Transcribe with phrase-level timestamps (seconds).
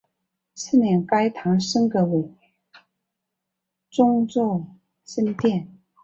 [0.55, 2.33] 次年该堂升格为
[3.91, 4.65] 宗座
[5.05, 5.77] 圣殿。